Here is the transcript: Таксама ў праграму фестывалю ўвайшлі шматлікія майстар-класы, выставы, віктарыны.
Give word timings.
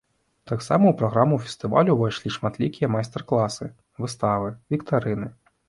Таксама 0.51 0.83
ў 0.91 0.93
праграму 1.01 1.37
фестывалю 1.43 1.91
ўвайшлі 1.99 2.33
шматлікія 2.39 2.91
майстар-класы, 2.95 3.71
выставы, 4.07 4.53
віктарыны. 4.77 5.35